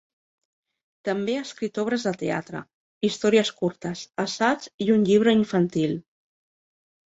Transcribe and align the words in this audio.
També 1.09 1.35
ha 1.39 1.43
escrit 1.47 1.77
obres 1.83 2.05
de 2.09 2.13
teatre, 2.21 2.63
històries 3.11 3.53
curtes, 3.61 4.03
assaigs 4.27 4.75
i 4.87 4.91
un 4.97 5.07
llibre 5.13 5.37
infantil. 5.43 5.97